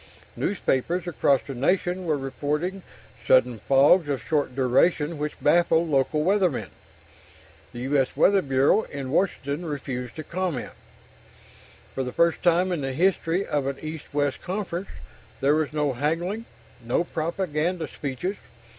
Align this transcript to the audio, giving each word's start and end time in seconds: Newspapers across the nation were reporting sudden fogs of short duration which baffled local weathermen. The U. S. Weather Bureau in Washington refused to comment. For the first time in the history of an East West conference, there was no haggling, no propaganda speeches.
Newspapers 0.35 1.05
across 1.05 1.41
the 1.45 1.53
nation 1.53 2.05
were 2.05 2.17
reporting 2.17 2.81
sudden 3.23 3.59
fogs 3.59 4.09
of 4.09 4.19
short 4.19 4.55
duration 4.55 5.19
which 5.19 5.39
baffled 5.39 5.87
local 5.89 6.23
weathermen. 6.23 6.69
The 7.71 7.81
U. 7.81 7.97
S. 8.01 8.17
Weather 8.17 8.41
Bureau 8.41 8.81
in 8.81 9.11
Washington 9.11 9.63
refused 9.63 10.15
to 10.15 10.23
comment. 10.23 10.73
For 11.93 12.01
the 12.01 12.11
first 12.11 12.41
time 12.41 12.71
in 12.71 12.81
the 12.81 12.93
history 12.93 13.45
of 13.45 13.67
an 13.67 13.77
East 13.79 14.11
West 14.11 14.41
conference, 14.41 14.87
there 15.39 15.53
was 15.53 15.71
no 15.71 15.93
haggling, 15.93 16.45
no 16.83 17.03
propaganda 17.03 17.87
speeches. 17.87 18.37